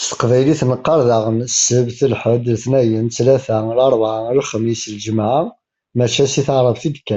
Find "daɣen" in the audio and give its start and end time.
1.08-1.38